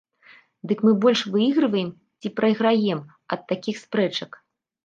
[0.71, 1.91] Дык мы больш выігрываем
[2.21, 3.05] ці прайграем
[3.37, 4.31] ад такіх спрэчак?